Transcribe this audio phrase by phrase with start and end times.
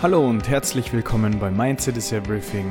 [0.00, 2.68] Hallo und herzlich willkommen bei Mindset is Everything,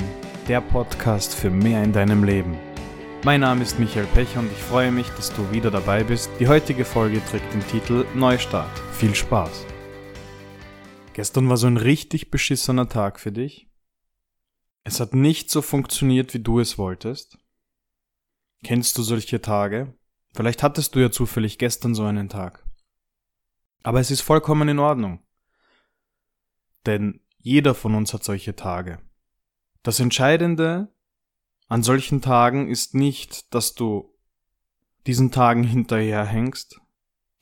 [0.47, 2.57] der Podcast für mehr in deinem Leben.
[3.25, 6.29] Mein Name ist Michael Pech und ich freue mich, dass du wieder dabei bist.
[6.39, 8.71] Die heutige Folge trägt den Titel Neustart.
[8.93, 9.65] Viel Spaß.
[11.11, 13.67] Gestern war so ein richtig beschissener Tag für dich.
[14.85, 17.37] Es hat nicht so funktioniert, wie du es wolltest.
[18.63, 19.93] Kennst du solche Tage?
[20.33, 22.65] Vielleicht hattest du ja zufällig gestern so einen Tag.
[23.83, 25.26] Aber es ist vollkommen in Ordnung.
[26.87, 28.99] Denn jeder von uns hat solche Tage.
[29.83, 30.91] Das Entscheidende
[31.67, 34.13] an solchen Tagen ist nicht, dass du
[35.05, 36.79] diesen Tagen hinterherhängst,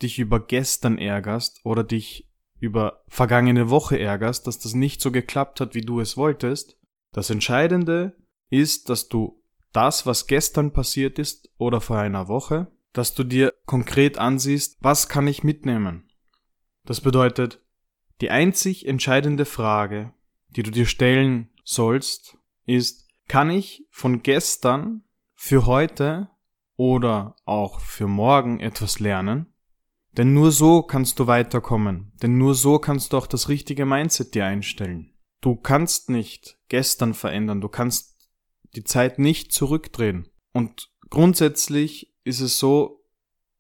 [0.02, 5.62] dich über gestern ärgerst oder dich über vergangene Woche ärgerst, dass das nicht so geklappt
[5.62, 6.77] hat, wie du es wolltest.
[7.12, 8.17] Das Entscheidende
[8.50, 13.53] ist, dass du das, was gestern passiert ist oder vor einer Woche, dass du dir
[13.66, 16.09] konkret ansiehst, was kann ich mitnehmen?
[16.86, 17.64] Das bedeutet,
[18.21, 20.13] die einzig entscheidende Frage,
[20.49, 26.30] die du dir stellen sollst, ist, kann ich von gestern für heute
[26.77, 29.47] oder auch für morgen etwas lernen?
[30.17, 32.13] Denn nur so kannst du weiterkommen.
[32.22, 35.13] Denn nur so kannst du auch das richtige Mindset dir einstellen.
[35.41, 37.59] Du kannst nicht gestern verändern.
[37.59, 38.16] Du kannst
[38.75, 40.29] die Zeit nicht zurückdrehen.
[40.53, 43.03] Und grundsätzlich ist es so,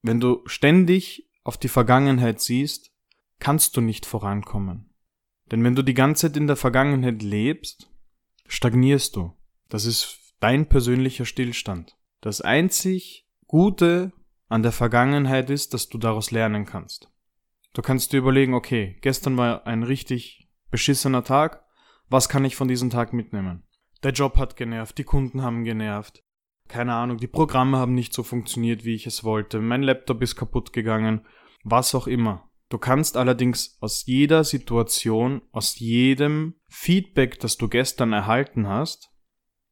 [0.01, 2.91] wenn du ständig auf die Vergangenheit siehst,
[3.39, 4.93] kannst du nicht vorankommen.
[5.51, 7.91] Denn wenn du die ganze Zeit in der Vergangenheit lebst,
[8.47, 9.33] stagnierst du.
[9.69, 11.97] Das ist dein persönlicher Stillstand.
[12.21, 14.11] Das einzig Gute
[14.47, 17.11] an der Vergangenheit ist, dass du daraus lernen kannst.
[17.73, 21.63] Du kannst dir überlegen, okay, gestern war ein richtig beschissener Tag,
[22.09, 23.63] was kann ich von diesem Tag mitnehmen?
[24.03, 26.23] Der Job hat genervt, die Kunden haben genervt,
[26.67, 30.35] keine Ahnung, die Programme haben nicht so funktioniert, wie ich es wollte, mein Laptop ist
[30.35, 31.25] kaputt gegangen,
[31.63, 32.49] was auch immer.
[32.75, 39.11] Du kannst allerdings aus jeder Situation, aus jedem Feedback, das du gestern erhalten hast,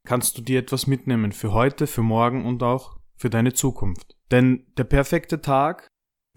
[0.05, 4.15] kannst du dir etwas mitnehmen für heute, für morgen und auch für deine Zukunft.
[4.31, 5.89] Denn der perfekte Tag,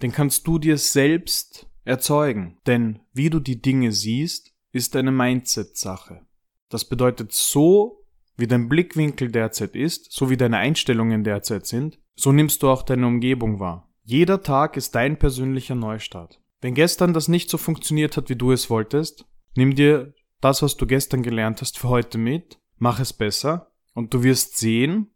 [0.02, 2.58] den kannst du dir selbst erzeugen.
[2.66, 6.26] Denn wie du die Dinge siehst, ist eine Mindset-Sache.
[6.68, 8.04] Das bedeutet, so
[8.36, 12.82] wie dein Blickwinkel derzeit ist, so wie deine Einstellungen derzeit sind, so nimmst du auch
[12.82, 13.88] deine Umgebung wahr.
[14.02, 16.40] Jeder Tag ist dein persönlicher Neustart.
[16.60, 20.76] Wenn gestern das nicht so funktioniert hat, wie du es wolltest, nimm dir das, was
[20.76, 25.10] du gestern gelernt hast, für heute mit, mach es besser und du wirst sehen,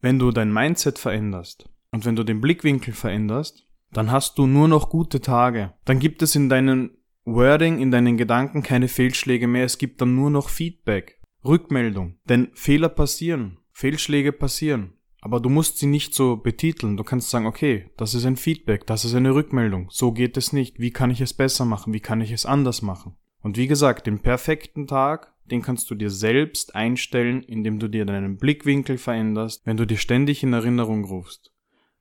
[0.00, 4.68] wenn du dein Mindset veränderst und wenn du den Blickwinkel veränderst, dann hast du nur
[4.68, 5.74] noch gute Tage.
[5.84, 10.14] Dann gibt es in deinem Wording, in deinen Gedanken keine Fehlschläge mehr, es gibt dann
[10.14, 12.18] nur noch Feedback, Rückmeldung.
[12.24, 14.94] Denn Fehler passieren, Fehlschläge passieren.
[15.22, 16.96] Aber du musst sie nicht so betiteln.
[16.96, 19.88] Du kannst sagen, okay, das ist ein Feedback, das ist eine Rückmeldung.
[19.90, 20.78] So geht es nicht.
[20.78, 21.92] Wie kann ich es besser machen?
[21.92, 23.16] Wie kann ich es anders machen?
[23.42, 28.04] Und wie gesagt, den perfekten Tag, den kannst du dir selbst einstellen, indem du dir
[28.04, 31.52] deinen Blickwinkel veränderst, wenn du dir ständig in Erinnerung rufst,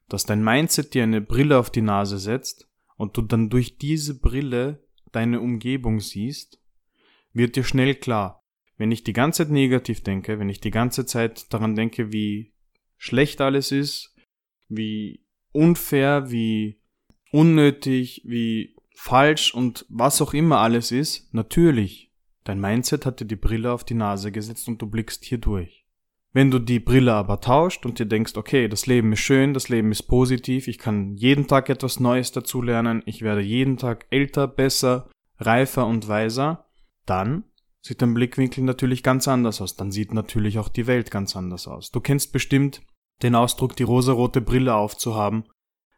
[0.07, 4.19] dass dein Mindset dir eine Brille auf die Nase setzt und du dann durch diese
[4.19, 6.61] Brille deine Umgebung siehst,
[7.33, 8.43] wird dir schnell klar,
[8.77, 12.53] wenn ich die ganze Zeit negativ denke, wenn ich die ganze Zeit daran denke, wie
[12.99, 14.13] schlecht alles ist,
[14.67, 16.79] wie unfair, wie
[17.31, 22.11] unnötig, wie falsch und was auch immer alles ist, natürlich,
[22.43, 25.85] dein Mindset hat dir die Brille auf die Nase gesetzt und du blickst hier durch.
[26.31, 29.69] Wenn du die Brille aber tauscht und dir denkst, okay, das Leben ist schön, das
[29.69, 34.47] Leben ist positiv, ich kann jeden Tag etwas Neues dazulernen, ich werde jeden Tag älter,
[34.47, 36.67] besser, reifer und weiser,
[37.07, 37.45] dann
[37.81, 39.75] sieht dein Blickwinkel natürlich ganz anders aus.
[39.75, 41.91] Dann sieht natürlich auch die Welt ganz anders aus.
[41.91, 42.81] Du kennst bestimmt
[43.21, 45.43] den Ausdruck, die rosarote Brille aufzuhaben,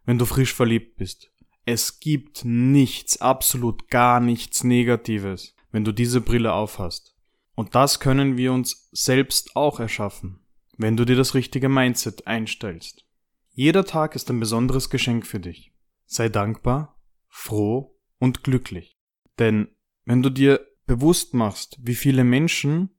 [0.05, 1.31] wenn du frisch verliebt bist.
[1.65, 7.15] Es gibt nichts, absolut gar nichts Negatives, wenn du diese Brille aufhast.
[7.55, 10.39] Und das können wir uns selbst auch erschaffen,
[10.77, 13.05] wenn du dir das richtige Mindset einstellst.
[13.53, 15.71] Jeder Tag ist ein besonderes Geschenk für dich.
[16.05, 18.97] Sei dankbar, froh und glücklich.
[19.38, 19.67] Denn
[20.06, 22.89] wenn du dir bewusst machst, wie viele Menschen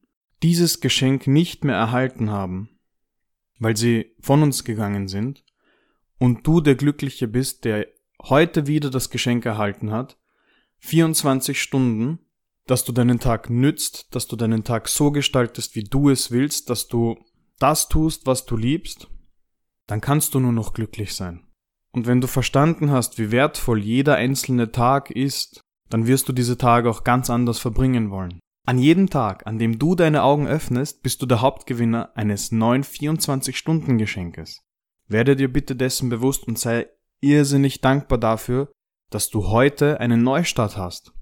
[0.42, 2.71] dieses Geschenk nicht mehr erhalten haben,
[3.62, 5.44] weil sie von uns gegangen sind,
[6.18, 7.86] und du der Glückliche bist, der
[8.22, 10.18] heute wieder das Geschenk erhalten hat,
[10.78, 12.18] 24 Stunden,
[12.66, 16.70] dass du deinen Tag nützt, dass du deinen Tag so gestaltest, wie du es willst,
[16.70, 17.18] dass du
[17.58, 19.08] das tust, was du liebst,
[19.86, 21.46] dann kannst du nur noch glücklich sein.
[21.92, 26.56] Und wenn du verstanden hast, wie wertvoll jeder einzelne Tag ist, dann wirst du diese
[26.56, 28.40] Tage auch ganz anders verbringen wollen.
[28.64, 32.84] An jedem Tag, an dem du deine Augen öffnest, bist du der Hauptgewinner eines neuen
[32.84, 34.60] 24-Stunden-Geschenkes.
[35.08, 36.86] Werde dir bitte dessen bewusst und sei
[37.20, 38.70] irrsinnig dankbar dafür,
[39.10, 41.12] dass du heute einen Neustart hast.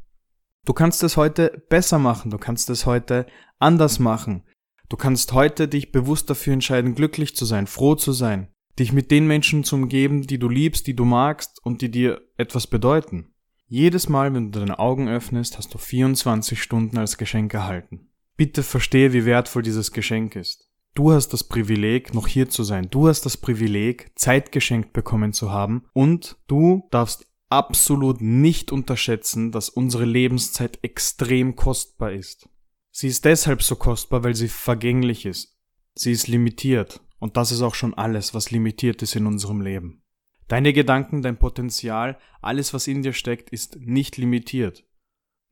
[0.66, 3.26] Du kannst es heute besser machen, du kannst es heute
[3.58, 4.44] anders machen.
[4.90, 8.48] Du kannst heute dich bewusst dafür entscheiden, glücklich zu sein, froh zu sein,
[8.78, 12.20] dich mit den Menschen zu umgeben, die du liebst, die du magst und die dir
[12.36, 13.29] etwas bedeuten.
[13.72, 18.08] Jedes Mal, wenn du deine Augen öffnest, hast du 24 Stunden als Geschenk erhalten.
[18.36, 20.68] Bitte verstehe, wie wertvoll dieses Geschenk ist.
[20.96, 22.88] Du hast das Privileg, noch hier zu sein.
[22.90, 25.84] Du hast das Privileg, Zeit geschenkt bekommen zu haben.
[25.92, 32.48] Und du darfst absolut nicht unterschätzen, dass unsere Lebenszeit extrem kostbar ist.
[32.90, 35.56] Sie ist deshalb so kostbar, weil sie vergänglich ist.
[35.94, 37.00] Sie ist limitiert.
[37.20, 40.02] Und das ist auch schon alles, was limitiert ist in unserem Leben.
[40.50, 44.84] Deine Gedanken, dein Potenzial, alles, was in dir steckt, ist nicht limitiert.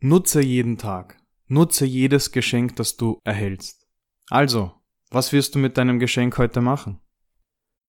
[0.00, 1.22] Nutze jeden Tag.
[1.46, 3.86] Nutze jedes Geschenk, das du erhältst.
[4.28, 4.72] Also,
[5.10, 6.98] was wirst du mit deinem Geschenk heute machen?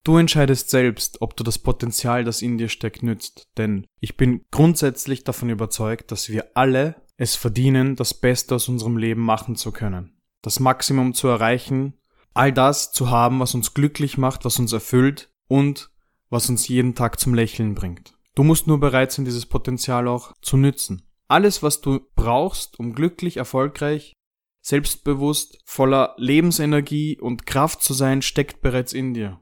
[0.03, 4.43] Du entscheidest selbst, ob du das Potenzial, das in dir steckt, nützt, denn ich bin
[4.51, 9.71] grundsätzlich davon überzeugt, dass wir alle es verdienen, das Beste aus unserem Leben machen zu
[9.71, 11.95] können, das Maximum zu erreichen,
[12.35, 15.89] all das zu haben, was uns glücklich macht, was uns erfüllt und
[16.29, 18.13] was uns jeden Tag zum Lächeln bringt.
[18.35, 21.03] Du musst nur bereit sein, dieses Potenzial auch zu nützen.
[21.27, 24.13] Alles, was du brauchst, um glücklich, erfolgreich,
[24.61, 29.39] selbstbewusst, voller Lebensenergie und Kraft zu sein, steckt bereits in dir.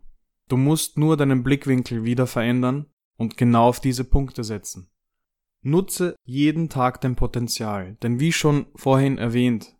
[0.47, 2.87] Du musst nur deinen Blickwinkel wieder verändern
[3.17, 4.89] und genau auf diese Punkte setzen.
[5.61, 9.75] Nutze jeden Tag dein Potenzial, denn wie schon vorhin erwähnt,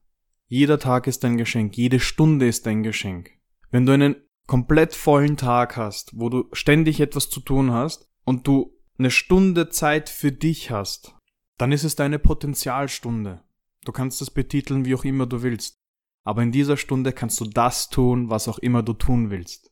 [0.48, 3.32] jeder Tag ist ein Geschenk, jede Stunde ist ein Geschenk.
[3.70, 4.16] Wenn du einen
[4.48, 9.70] komplett vollen Tag hast, wo du ständig etwas zu tun hast und du eine Stunde
[9.70, 11.14] Zeit für dich hast,
[11.58, 13.44] dann ist es deine Potenzialstunde.
[13.86, 15.80] Du kannst es betiteln, wie auch immer du willst.
[16.24, 19.72] Aber in dieser Stunde kannst du das tun, was auch immer du tun willst.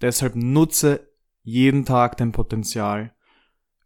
[0.00, 1.08] Deshalb nutze
[1.42, 3.14] jeden Tag dein Potenzial.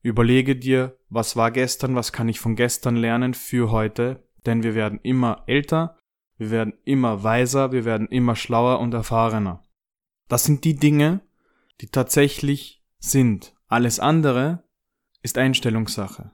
[0.03, 4.75] Überlege dir, was war gestern, was kann ich von gestern lernen für heute, denn wir
[4.75, 5.99] werden immer älter,
[6.39, 9.66] wir werden immer weiser, wir werden immer schlauer und erfahrener.
[10.29, 11.21] Das sind die Dinge,
[11.81, 13.55] die tatsächlich sind.
[13.69, 14.65] Alles andere
[15.23, 16.33] ist Einstellungssache.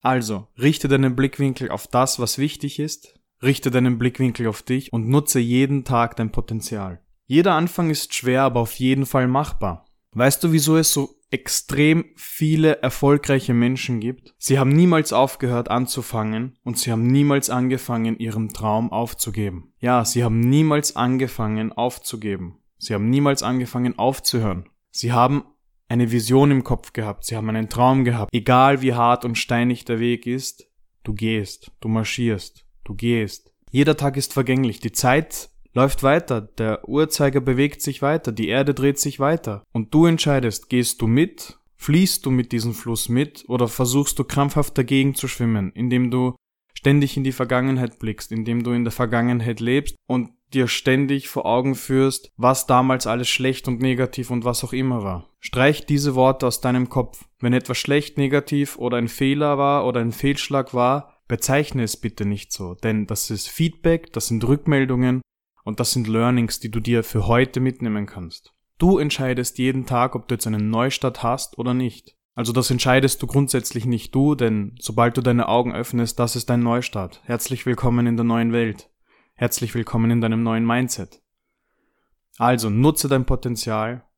[0.00, 5.08] Also, richte deinen Blickwinkel auf das, was wichtig ist, richte deinen Blickwinkel auf dich und
[5.08, 7.00] nutze jeden Tag dein Potenzial.
[7.26, 9.86] Jeder Anfang ist schwer, aber auf jeden Fall machbar.
[10.12, 14.34] Weißt du, wieso es so extrem viele erfolgreiche Menschen gibt?
[14.38, 19.72] Sie haben niemals aufgehört anzufangen und sie haben niemals angefangen, ihrem Traum aufzugeben.
[19.80, 22.60] Ja, sie haben niemals angefangen aufzugeben.
[22.78, 24.68] Sie haben niemals angefangen aufzuhören.
[24.90, 25.44] Sie haben
[25.88, 28.34] eine Vision im Kopf gehabt, sie haben einen Traum gehabt.
[28.34, 30.68] Egal wie hart und steinig der Weg ist,
[31.04, 33.52] du gehst, du marschierst, du gehst.
[33.70, 38.74] Jeder Tag ist vergänglich, die Zeit läuft weiter, der Uhrzeiger bewegt sich weiter, die Erde
[38.74, 39.62] dreht sich weiter.
[39.72, 44.24] Und du entscheidest, gehst du mit, fließt du mit diesem Fluss mit oder versuchst du
[44.24, 46.34] krampfhaft dagegen zu schwimmen, indem du
[46.72, 51.46] ständig in die Vergangenheit blickst, indem du in der Vergangenheit lebst und dir ständig vor
[51.46, 55.30] Augen führst, was damals alles schlecht und negativ und was auch immer war.
[55.38, 57.24] Streich diese Worte aus deinem Kopf.
[57.38, 62.24] Wenn etwas schlecht, negativ oder ein Fehler war oder ein Fehlschlag war, bezeichne es bitte
[62.24, 65.20] nicht so, denn das ist Feedback, das sind Rückmeldungen
[65.64, 68.54] und das sind Learnings, die du dir für heute mitnehmen kannst.
[68.78, 72.16] Du entscheidest jeden Tag, ob du jetzt einen Neustart hast oder nicht.
[72.34, 76.50] Also das entscheidest du grundsätzlich nicht du, denn sobald du deine Augen öffnest, das ist
[76.50, 77.22] dein Neustart.
[77.24, 78.90] Herzlich willkommen in der neuen Welt.
[79.38, 81.20] Herzlich willkommen in deinem neuen Mindset.
[82.38, 84.08] Also nutze dein Potenzial,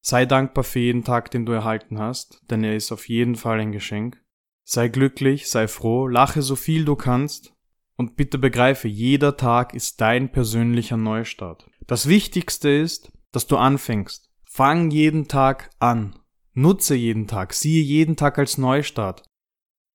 [0.00, 3.58] sei dankbar für jeden Tag, den du erhalten hast, denn er ist auf jeden Fall
[3.58, 4.22] ein Geschenk.
[4.62, 7.52] Sei glücklich, sei froh, lache so viel du kannst
[7.96, 11.68] und bitte begreife, jeder Tag ist dein persönlicher Neustart.
[11.88, 14.30] Das Wichtigste ist, dass du anfängst.
[14.44, 16.20] Fang jeden Tag an.
[16.52, 19.24] Nutze jeden Tag, siehe jeden Tag als Neustart.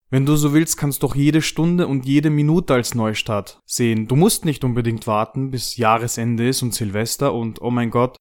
[0.10, 4.08] Wenn du so willst, kannst du auch jede Stunde und jede Minute als Neustart sehen.
[4.08, 8.16] Du musst nicht unbedingt warten, bis Jahresende ist und Silvester und oh mein Gott,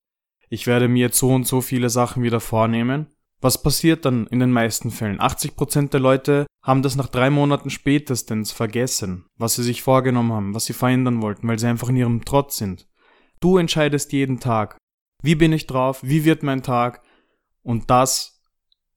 [0.49, 3.07] ich werde mir jetzt so und so viele Sachen wieder vornehmen.
[3.41, 5.21] Was passiert dann in den meisten Fällen?
[5.21, 10.55] 80% der Leute haben das nach drei Monaten spätestens vergessen, was sie sich vorgenommen haben,
[10.55, 12.89] was sie verändern wollten, weil sie einfach in ihrem Trotz sind.
[13.39, 14.77] Du entscheidest jeden Tag.
[15.23, 16.01] Wie bin ich drauf?
[16.03, 17.03] Wie wird mein Tag?
[17.63, 18.43] Und das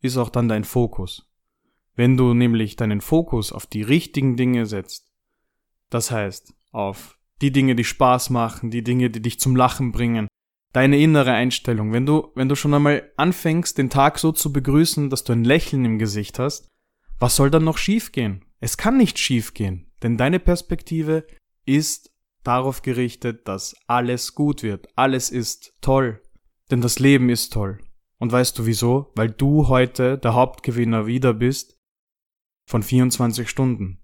[0.02, 1.29] ist auch dann dein Fokus.
[1.96, 5.12] Wenn du nämlich deinen Fokus auf die richtigen Dinge setzt,
[5.90, 10.28] das heißt auf die Dinge, die Spaß machen, die Dinge, die dich zum Lachen bringen,
[10.74, 15.10] deine innere Einstellung, wenn du, wenn du schon einmal anfängst, den Tag so zu begrüßen,
[15.10, 16.68] dass du ein Lächeln im Gesicht hast,
[17.20, 18.46] was soll dann noch schiefgehen?
[18.60, 21.26] Es kann nicht schiefgehen, denn deine Perspektive
[21.66, 22.12] ist
[22.44, 26.22] darauf gerichtet, dass alles gut wird, alles ist toll,
[26.72, 27.80] denn das Leben ist toll.
[28.18, 29.12] Und weißt du wieso?
[29.16, 31.79] Weil du heute der Hauptgewinner wieder bist,
[32.70, 33.98] von 24 Stunden.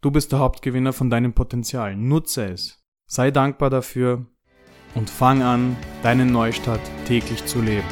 [0.00, 1.94] Du bist der Hauptgewinner von deinem Potenzial.
[1.94, 2.82] Nutze es.
[3.06, 4.26] Sei dankbar dafür
[4.96, 7.86] und fang an, deinen Neustart täglich zu leben.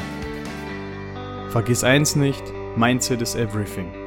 [1.49, 2.43] Vergiss eins nicht,
[2.75, 4.06] Mindset is everything.